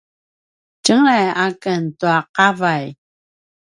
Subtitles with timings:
[0.83, 2.85] tjengelay aken tua qavay